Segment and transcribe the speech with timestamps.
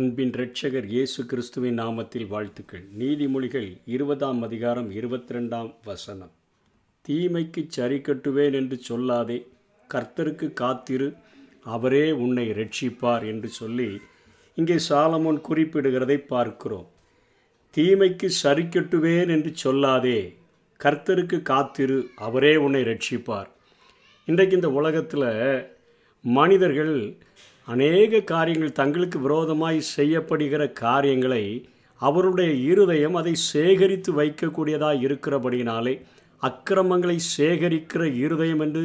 [0.00, 2.84] அன்பின் இரட்சகர் இயேசு கிறிஸ்துவின் நாமத்தில் வாழ்த்துக்கள்.
[2.98, 6.30] நீதிமொழிகள் இருபதாம் அதிகாரம் இருபத்தி ரெண்டாம் வசனம்.
[7.08, 9.46] தீமைக்கு சரி கட்டுவேன் என்று சொல்லாதே.
[9.94, 11.14] கர்த்தருக்கு காத்திரு.
[11.64, 14.00] அவரே உன்னை ரட்சிப்பார் என்று சொல்லி
[14.54, 16.88] இங்கே சாலமோன் குறிப்பிடுகிறதை பார்க்கிறோம்.
[17.76, 20.36] தீமைக்கு சரி கட்டுவேன் என்று சொல்லாதே.
[20.84, 22.10] கர்த்தருக்கு காத்திரு.
[22.16, 23.50] அவரே உன்னை ரட்சிப்பார்
[24.24, 25.30] இன்றைக்கு இந்த உலகத்தில்
[26.22, 27.18] மனிதர்கள்
[27.72, 31.44] அநேக காரியங்கள் தங்களுக்கு விரோதமாய் செய்யப்படுகிற காரியங்களை
[32.00, 35.94] அவருடைய இருதயம் அதை சேகரித்து வைக்கக்கூடியதாக இருக்கிறபடியினாலே
[36.42, 38.84] அக்கிரமங்களை சேகரிக்கிற இருதயம் என்று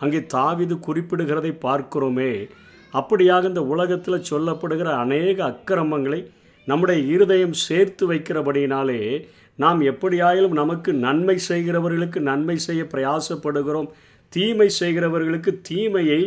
[0.00, 2.32] அங்கே தாவிது குறிப்பிடுகிறதை பார்க்கிறோமே.
[2.92, 6.20] அப்படியாக இந்த உலகத்தில் சொல்லப்படுகிற அநேக அக்கிரமங்களை
[6.68, 9.00] நம்முடைய இருதயம் சேர்த்து வைக்கிறபடியினாலே
[9.58, 13.88] நாம் எப்படியாயிலும் நமக்கு நன்மை செய்கிறவர்களுக்கு நன்மை செய்ய பிரயாசப்படுகிறோம்.
[14.32, 16.20] தீமை செய்கிறவர்களுக்கு தீமையை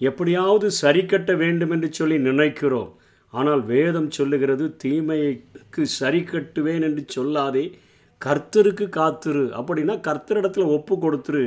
[0.00, 2.90] எப்படியாவது சரி கட்ட வேண்டும் என்று சொல்லி நினைக்கிறோம்.
[3.32, 7.64] ஆனால் வேதம் சொல்லுகிறது தீமைக்கு சரி கட்டுவேன் என்று சொல்லாதே
[8.22, 9.44] கர்த்தருக்கு காத்துரு.
[9.58, 11.44] அப்படின்னா கர்த்தரிடத்தில் ஒப்பு கொடுத்துரு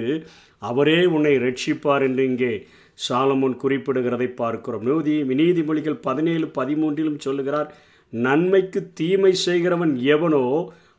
[0.62, 2.54] அவரே உன்னை ரட்சிப்பார் என்று இங்கே
[3.00, 4.84] சாலமோன் குறிப்பிடுகிறதை பார்க்கிறோம்.
[4.90, 7.70] நீதி நீதிமொழிகள் பதினேழு பதிமூன்றிலும் சொல்லுகிறார்
[8.14, 10.46] நன்மைக்கு தீமை செய்கிறவன் எவனோ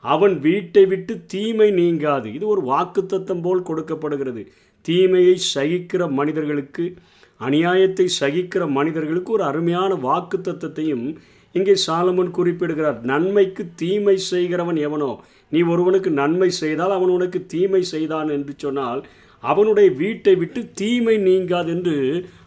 [0.05, 2.33] அவன் வீட்டை விட்டு தீமை நீங்காது.
[2.33, 4.43] இது ஒரு வாக்குத்தத்தம் போல் கொடுக்கப்படுகிறது.
[4.81, 6.95] தீமையை சகிக்கிற மனிதர்களுக்கு
[7.41, 11.17] அநியாயத்தை சகிக்கிற மனிதர்களுக்கு ஒரு அருமையான வாக்குத்தத்தையும்
[11.53, 12.99] இங்கே சாலமன் குறிப்பிடுகிறார்.
[13.03, 19.07] நன்மைக்கு தீமை செய்கிறவன் எவனோ நீ ஒருவனுக்கு நன்மை செய்தால் அவன் உனக்கு தீமை செய்தான் என்று சொன்னால்
[19.41, 21.97] அவனுடைய வீட்டை விட்டு தீமை நீங்காது என்று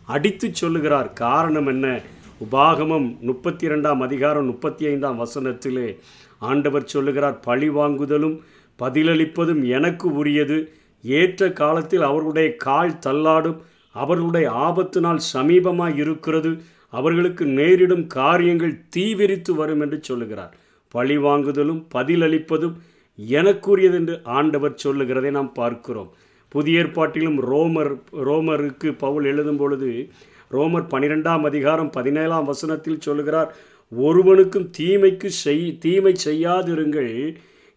[0.06, 1.14] அடித்து சொல்லுகிறார்.
[1.14, 2.02] காரணம் என்ன?
[2.46, 6.00] உபாகமம் முப்பத்தி இரண்டாம் அதிகாரம் முப்பத்தி ஐந்தாம் வசனத்திலே
[6.50, 8.36] ஆண்டவர் சொல்லுகிறார் பழி வாங்குதலும்
[8.80, 10.58] பதிலளிப்பதும் எனக்கு உரியது.
[11.04, 13.60] ஏற்ற காலத்தில் அவர்களுடைய கால் தள்ளாடும்
[13.96, 16.52] அவர்களுடைய ஆபத்து நாள் சமீபமாக இருக்கிறது.
[16.94, 20.54] அவர்களுக்கு நேரிடும் காரியங்கள் தீவிரித்து வரும் என்று சொல்லுகிறார்.
[20.94, 22.76] பழி வாங்குதலும் பதிலளிப்பதும்
[23.20, 26.12] எனக்குரியது என்று ஆண்டவர் சொல்லுகிறதை நாம் பார்க்கிறோம்.
[26.56, 27.92] புதிய ஏற்பாட்டிலும் ரோமர்
[28.28, 29.90] ரோமருக்கு பவுல் எழுதும் பொழுது
[30.52, 33.52] ரோமர் பனிரெண்டாம் அதிகாரம் பதினேழாம் வசனத்தில் சொல்லுகிறார்
[33.98, 37.14] ஒருவனுக்கும் தீமைக்கு செய் தீமை செய்யாதிருங்கள்.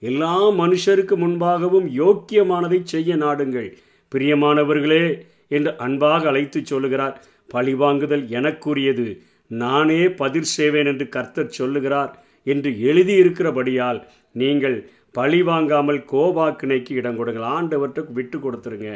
[0.03, 3.69] எல்லா மனுஷருக்கு முன்பாகவும் யோக்கியமானதை செய்ய நாடுங்கள்.
[4.13, 5.05] பிரியமானவர்களே
[5.49, 7.17] என்று அன்பாக அழைத்து சொல்லுகிறார்.
[7.55, 9.07] பழிவாங்குதல் எனக்குரியது.
[9.47, 12.13] நானே பதிர் செய்வேன் என்று கர்த்தர் சொல்லுகிறார்
[12.43, 14.01] என்று எழுதியிருக்கிறபடியால்
[14.33, 17.47] நீங்கள் பழி வாங்காமல் கோபாக்கினைக்கு இடம் கொடுங்கள்.
[17.57, 18.91] ஆண்டவர்கிட்ட விட்டு கொடுத்துருங்க.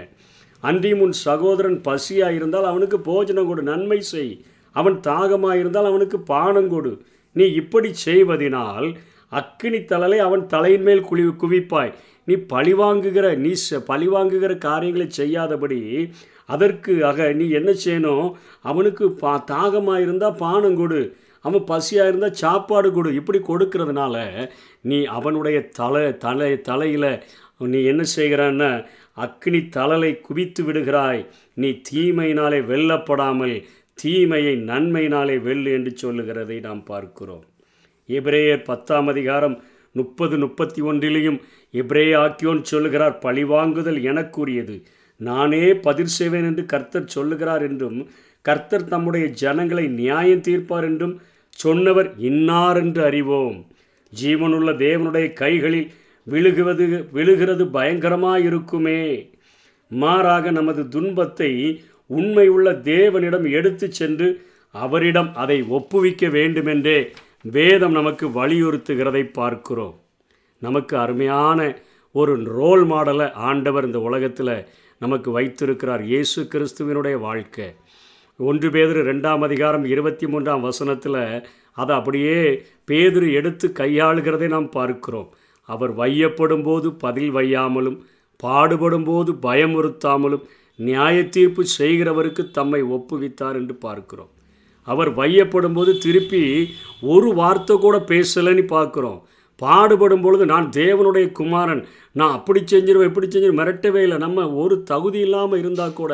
[0.61, 4.35] அன்றியும் உன் சகோதரன் பசியாக இருந்தால் அவனுக்கு போஜனம் கொடு நன்மை செய்.
[4.73, 6.93] அவன் தாகமாக இருந்தால் அவனுக்கு பானம் கொடு.
[7.37, 8.89] நீ இப்படி செய்வதினால்
[9.41, 11.93] அக்கினி தலலை அவன் தலையின் மேல் குழி குவிப்பாய்.
[12.29, 13.53] நீ பழிவாங்குகிற நீ
[13.91, 15.81] பழிவாங்குகிற காரியங்களை செய்யாதபடி
[16.55, 18.29] அதற்கு ஆக நீ என்ன செய்யணும்?
[18.71, 21.01] அவனுக்கு பா தாகமாக இருந்தால் பானம் கொடு.
[21.45, 23.11] அவன் பசியாக இருந்தால் சாப்பாடு கொடு.
[23.21, 24.17] இப்படி கொடுக்கறதுனால
[24.91, 27.13] நீ அவனுடைய தலை தலை தலையில்
[27.73, 28.71] நீ என்ன செய்கிறான்னா
[29.25, 31.23] அக்னி தலலை குவித்து விடுகிறாய்.
[31.55, 33.57] நீ தீமையினாலே வெல்லப்படாமல்
[34.01, 37.45] தீமையை நன்மையினாலே வெல்லு என்று சொல்லுகிறதை நாம் பார்க்கிறோம்.
[38.09, 39.57] எபிரேயர் பத்தாம் அதிகாரம்
[39.93, 41.39] முப்பது முப்பத்தி ஒன்றிலையும்
[41.75, 44.77] எப்ரே ஆக்கியோன் சொல்லுகிறார் பழிவாங்குதல் எனக்குரியது.
[45.21, 47.99] நானே பதிர் செய்வேன் என்று கர்த்தர் சொல்லுகிறார் என்றும்
[48.45, 51.15] கர்த்தர் தம்முடைய ஜனங்களை நியாயம் தீர்ப்பார் என்றும்
[51.59, 53.59] சொன்னவர் இன்னார் என்று அறிவோம்.
[54.13, 55.91] ஜீவனுள்ள தேவனுடைய கைகளில்
[56.27, 59.03] விழுகுவது விழுகிறது பயங்கரமாயிருக்குமே.
[59.91, 61.53] மாறாக நமது துன்பத்தை
[62.17, 64.29] உண்மை உள்ள தேவனிடம் எடுத்து சென்று
[64.75, 66.99] அவரிடம் அதை ஒப்புவிக்க வேண்டுமென்றே
[67.57, 69.95] வேதம் நமக்கு வலியுறுத்துகிறதை பார்க்கிறோம்.
[70.59, 71.61] நமக்கு அருமையான
[72.15, 74.55] ஒரு ரோல் மாடலை ஆண்டவர் இந்த உலகத்தில்
[74.99, 76.03] நமக்கு வைத்திருக்கிறார்.
[76.05, 77.69] இயேசு கிறிஸ்துவினுடைய வாழ்க்கை.
[78.49, 81.23] ஒன்று பேதிரு ரெண்டாம் அதிகாரம் இருபத்தி மூன்றாம் வசனத்தில்
[81.73, 82.39] அதை அப்படியே
[82.91, 85.29] பேதிரு எடுத்து கையாளுகிறதை நாம் பார்க்கிறோம்.
[85.69, 87.99] அவர் வையப்படும் போது பதில் வையாமலும்
[88.41, 90.45] பாடுபடும் போது பயமுறுத்தாமலும்
[90.89, 94.31] நியாய தீர்ப்பு செய்கிறவருக்கு தம்மை ஒப்புவித்தார் என்று பார்க்கிறோம்.
[94.89, 96.45] அவர் வையப்படும் போது திருப்பி
[97.15, 99.21] ஒரு வார்த்தை கூட பேசலைன்னு பார்க்குறோம்.
[99.61, 101.81] பாடுபடும் பொழுது நான் தேவனுடைய குமாரன்
[102.19, 104.19] நான் அப்படி செஞ்சிருவேன் இப்படி செஞ்சிருவேன் மிரட்டவே இல்லை.
[104.25, 106.13] நம்ம ஒரு தகுதி இல்லாமல் இருந்தால் கூட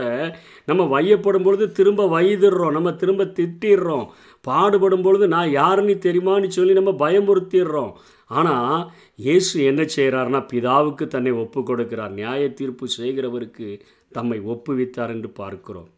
[0.68, 4.06] நம்ம வையப்படும் பொழுது திரும்ப வயதிடுறோம் நம்ம திரும்ப திட்டிடுறோம்.
[4.48, 7.92] பாடுபடும் பொழுது நான் யாருன்னு தெரியுமான்னு சொல்லி நம்ம பயமுறுத்திடுறோம்.
[8.30, 8.78] ஆனால்
[9.26, 12.12] இயேசு என்ன செய்கிறார்னா பிதாவுக்கு தன்னை ஒப்பு கொடுக்கிறார்.
[12.20, 13.68] நியாய தீர்ப்பு செய்கிறவருக்கு
[14.16, 15.90] தம்மை ஒப்புவித்தார் என்று பார்க்கிறோம்.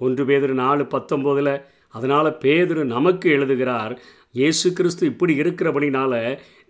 [0.00, 1.54] ஒன்று பேதர் நாலு பத்தொம்போதில்
[1.94, 3.92] அதனால் பேதர் நமக்கு எழுதுகிறார்
[4.34, 6.14] இயேசு கிறிஸ்து இப்படி இருக்கிறபடினால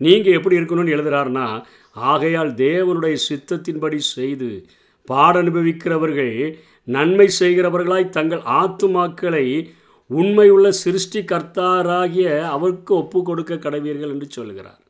[0.01, 1.47] நீங்கள் எப்படி இருக்கணும்னு எழுதுகிறார்னா
[2.05, 4.49] ஆகையால் தேவனுடைய சித்தத்தின்படி செய்து
[5.07, 6.33] பாட அனுபவிக்கிறவர்கள்
[6.87, 9.45] நன்மை செய்கிறவர்களாய் தங்கள் ஆத்துமாக்களை
[10.09, 14.81] உண்மையுள்ள சிருஷ்டி கர்த்தாராகிய அவருக்கு ஒப்பு கொடுக்க கடவீர்கள் என்று சொல்கிறார்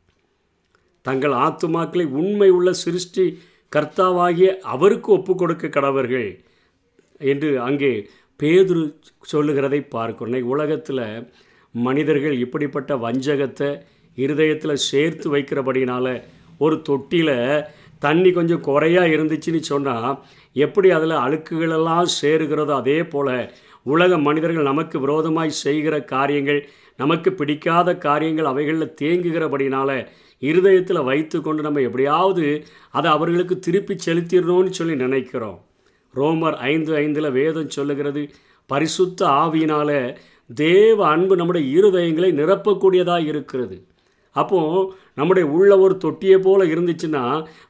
[1.06, 3.25] தங்கள் ஆத்துமாக்களை உண்மை உள்ள சிருஷ்டி
[3.71, 6.39] கர்த்தாவாகிய அவருக்கு ஒப்பு கொடுக்க கடவர்கள்
[7.19, 8.83] என்று அங்கே பேதுரு
[9.21, 10.44] சொல்லுகிறதை பார்க்கிறோம்.
[10.44, 11.25] உலகத்தில்
[11.71, 13.69] மனிதர்கள் இப்படிப்பட்ட வஞ்சகத்தை
[14.18, 16.24] இருதயத்தில் சேர்த்து வைக்கிறபடினால
[16.57, 17.68] ஒரு தொட்டியில்
[18.00, 20.19] தண்ணி கொஞ்சம் குறையாக இருந்துச்சுன்னு சொன்னால்
[20.54, 23.51] எப்படி அதில் அழுக்குகளெல்லாம் சேருகிறதோ அதே போல்
[23.83, 26.69] உலக மனிதர்கள் நமக்கு விரோதமாய் செய்கிற காரியங்கள்
[27.01, 29.90] நமக்கு பிடிக்காத காரியங்கள் அவைகளில் தேங்குகிறபடினால
[30.50, 32.46] இருதயத்தில் வைத்து கொண்டு நம்ம எப்படியாவது
[32.98, 35.60] அதை அவர்களுக்கு திருப்பி செலுத்திடணும்னு சொல்லி நினைக்கிறோம்.
[36.13, 38.22] ரோமர் ஐந்து ஐந்தில் வேதம் சொல்லுகிறது
[38.69, 39.98] பரிசுத்த ஆவியினால்
[40.56, 43.78] தேவ அன்பு நம்முடைய இருதயங்களை நிரப்பக்கூடியதாக இருக்கிறது.
[44.36, 47.24] அப்போது நம்முடைய உள்ள ஒரு தொட்டியை போல் இருந்துச்சுன்னா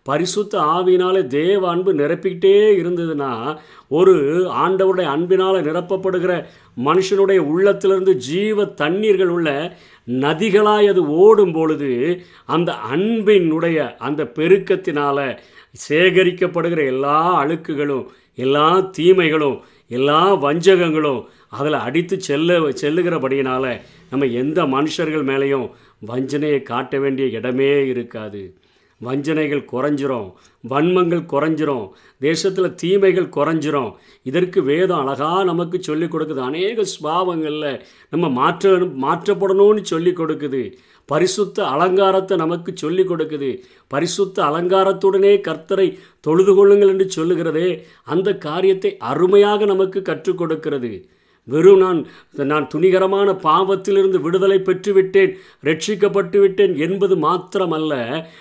[0.06, 3.32] பரிசுத்த ஆவியினாலே தேவ அன்பு நிரப்பிக்கிட்டே இருந்ததுன்னா
[3.92, 4.14] ஒரு
[4.60, 6.34] ஆண்டவருடைய அன்பினால் நிரப்பப்படுகிற
[6.80, 9.50] மனுஷனுடைய உள்ளத்திலிருந்து ஜீவ தண்ணீர்கள் உள்ள
[10.18, 11.92] நதிகளாய் அது ஓடும் பொழுது
[12.50, 15.26] அந்த அன்பினுடைய அந்த பெருக்கத்தினால்
[15.80, 18.06] சேகரிக்கப்படுகிற எல்லா அழுக்குகளும்
[18.38, 19.58] எல்லா தீமைகளும்
[19.92, 23.72] எல்லா வஞ்சகங்களும் அதில் அடித்து செல்ல செல்லுகிறபடியினால்
[24.10, 25.70] நம்ம எந்த மனுஷர்கள் மேலேயும்
[26.08, 28.42] வஞ்சனையை காட்ட வேண்டிய இடமே இருக்காது.
[29.02, 30.30] வஞ்சனைகள் குறைஞ்சிரும்
[30.70, 33.92] வன்மங்கள் குறைஞ்சிரும் தேசத்தில் தீமைகள் குறைஞ்சிரும்.
[34.24, 36.42] இதற்கு வேதம் அழகாக நமக்கு சொல்லி கொடுக்குது.
[36.50, 38.72] அநேக ஸ்பாவங்களில் நம்ம மாற்ற
[39.06, 40.64] மாற்றப்படணும்னு சொல்லி கொடுக்குது.
[41.06, 43.52] பரிசுத்த அலங்காரத்தை நமக்கு சொல்லி கொடுக்குது.
[43.88, 45.88] பரிசுத்த அலங்காரத்துடனே கர்த்தரை
[46.20, 47.70] தொழுது கொள்ளுங்கள் என்று சொல்லுகிறதே
[48.04, 50.94] அந்த காரியத்தை அருமையாக நமக்கு கற்றுக் கொடுக்கிறது.
[51.48, 52.00] வெறும் நான்
[52.46, 55.32] நான் துணிகரமான பாவத்திலிருந்து விடுதலை பெற்றுவிட்டேன்
[55.64, 57.94] ரட்சிக்கப்பட்டு விட்டேன் என்பது மாத்திரமல்ல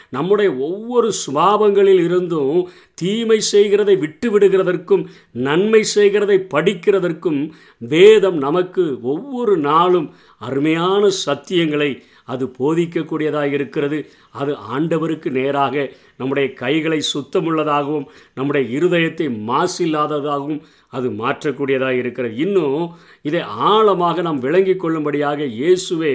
[0.08, 2.58] நம்முடைய ஒவ்வொரு சுபாவங்களில் இருந்தும்
[2.98, 5.04] தீமை செய்கிறதை விட்டு விடுகிறதற்கும்
[5.40, 7.40] நன்மை செய்கிறதை படிக்கிறதற்கும்
[7.82, 10.08] வேதம் நமக்கு ஒவ்வொரு நாளும்
[10.40, 11.90] அருமையான சத்தியங்களை
[12.32, 13.98] அது போதிக்கக்கூடியதாக இருக்கிறது.
[14.40, 15.74] அது ஆண்டவருக்கு நேராக
[16.20, 18.06] நம்முடைய கைகளை சுத்தமுள்ளதாகவும்
[18.38, 20.60] நம்முடைய இருதயத்தை மாசில்லாததாகவும்
[20.96, 22.34] அது மாற்றக்கூடியதாக இருக்கிறது.
[22.46, 22.82] இன்னும்
[23.28, 26.14] இதை ஆழமாக நாம் விளங்கி கொள்ளும்படியாக இயேசுவே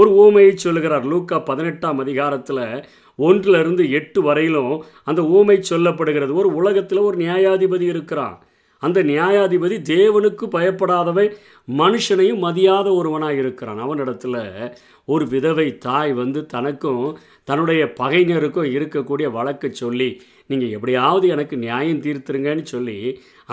[0.00, 2.64] ஒரு ஓமையை சொல்கிறார் லூக்கா பதினெட்டாம் அதிகாரத்தில்
[3.28, 4.74] ஒன்றிலிருந்து எட்டு வரையிலும்
[5.10, 6.32] அந்த ஊமை சொல்லப்படுகிறது.
[6.42, 8.36] ஒரு உலகத்தில் ஒரு நியாயாதிபதி இருக்கிறான்.
[8.82, 11.30] அந்த நியாயாதிபதி தேவனுக்கு பயப்படாதவன்
[11.68, 13.80] மனுஷனையும் மதியாத ஒருவனாக இருக்கிறான்.
[13.84, 14.40] அவனிடத்தில்
[15.12, 17.04] ஒரு விதவை தாய் வந்து தனக்கும்
[17.44, 20.10] தன்னுடைய பகைஞருக்கும் இருக்கக்கூடிய வழக்கை சொல்லி
[20.50, 22.98] நீங்கள் எப்படியாவது எனக்கு நியாயம் தீர்த்துருங்கன்னு சொல்லி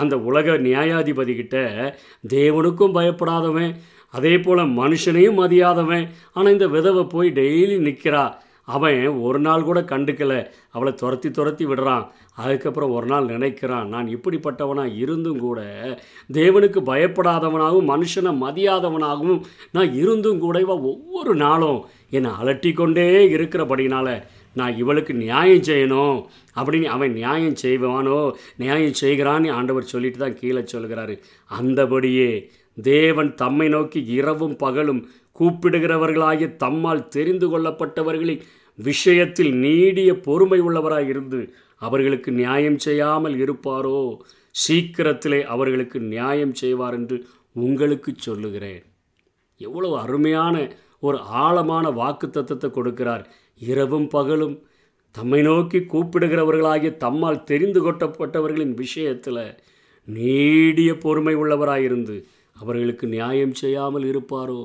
[0.02, 1.56] அந்த உலக நியாயாதிபதி கிட்ட
[2.34, 3.72] தேவனுக்கும் பயப்படாதவன்
[4.14, 6.04] அதே போல் மனுஷனையும் மதியாதவன்.
[6.32, 8.24] ஆனால் இந்த விதவை போய் டெய்லி நிற்கிறா
[8.74, 10.40] அவன் ஒரு நாள் கூட கண்டுக்கலை.
[10.70, 12.04] அவளை துரத்தி துரத்தி விடுறான்.
[12.36, 15.60] அதுக்கப்புறம் ஒரு நாள் நினைக்கிறான் நான் இப்படிப்பட்டவனாக இருந்தும் கூட
[16.32, 19.40] தேவனுக்கு பயப்படாதவனாகவும் மனுஷனை மதியாதவனாகவும்
[19.72, 21.80] நான் இருந்தும் கூட இவ ஒவ்வொரு நாளும்
[22.10, 24.08] என்னை அலட்டி கொண்டே இருக்கிறபடினால
[24.54, 26.18] நான் இவளுக்கு நியாயம் செய்யணும்.
[26.56, 28.18] அப்படின்னு அவன் நியாயம் செய்வானோ?
[28.56, 31.14] நியாயம் செய்கிறான்னு ஆண்டவர் சொல்லிட்டு தான் கீழே சொல்கிறாரு.
[31.60, 32.30] அந்தபடியே
[32.82, 35.02] தேவன் தம்மை நோக்கி இரவும் பகலும்
[35.38, 38.40] கூப்பிடுகிறவர்களாகிய தம்மால் தெரிந்து கொள்ளப்பட்டவர்களின்
[38.82, 41.40] விஷயத்தில் நீடிய பொறுமை உள்ளவராய் இருந்து
[41.76, 44.00] அவர்களுக்கு நியாயம் செய்யாமல் இருப்பாரோ?
[44.54, 47.16] சீக்கிரத்திலே அவர்களுக்கு நியாயம் செய்வார் என்று
[47.52, 48.82] உங்களுக்கு சொல்லுகிறேன்.
[49.60, 50.56] எவ்வளவு அருமையான
[51.00, 53.24] ஒரு ஆழமான வாக்கு தத்துவத்தை கொடுக்கிறார்.
[53.58, 54.56] இரவும் பகலும்
[55.14, 59.44] தம்மை நோக்கி கூப்பிடுகிறவர்களாகிய தம்மால் தெரிந்து கொட்டப்பட்டவர்களின் விஷயத்தில்
[60.08, 62.16] நீடிய பொறுமை உள்ளவராயிருந்து
[62.56, 64.60] அவர்களுக்கு நியாயம் செய்யாமல் இருப்பாரோ?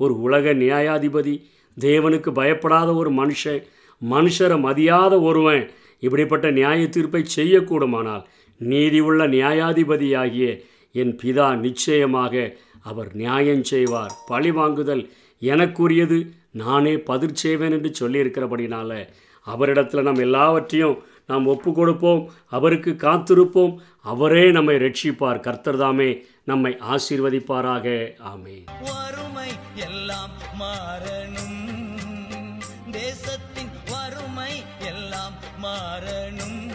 [0.00, 1.34] ஒரு உலக நியாயாதிபதி
[1.80, 3.62] தேவனுக்கு பயப்படாத ஒரு மனுஷன்
[4.10, 5.70] மனுஷரை மதியாத ஒருவன்
[6.00, 8.26] இப்படிப்பட்ட நியாய தீர்ப்பை செய்யக்கூடுமானால்
[8.60, 14.12] நீதி உள்ள நியாயாதிபதியாகிய என் பிதா நிச்சயமாக அவர் நியாயம் செய்வார்.
[14.26, 15.10] பழி வாங்குதல்
[15.42, 16.18] எனக்குரியது.
[16.52, 19.08] நானே பதிர் செய்வேன் என்று சொல்லியிருக்கிறபடினால
[19.46, 20.96] அவரிடத்தில் நாம் எல்லாவற்றையும்
[21.28, 23.76] நாம் ஒப்பு கொடுப்போம் அவருக்கு காத்திருப்போம்.
[24.02, 25.40] அவரே நம்மை ரட்சிப்பார்.
[25.46, 26.10] கர்த்தர்தாமே
[26.44, 27.86] நம்மை ஆசீர்வதிப்பாராக.
[28.30, 30.30] ஆமே வறுமை எல்லாம்
[30.60, 31.66] மாறணும்.
[32.90, 34.52] தேசத்தின் வறுமை
[34.86, 36.66] எல்லாம் மாறணும்.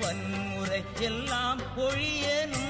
[0.00, 2.69] வன்முறை எல்லாம் ஒழியனும்